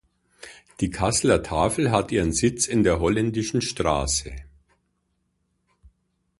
[0.79, 4.33] Die Kasseler Tafel hat ihren Sitz in der Holländischen Straße.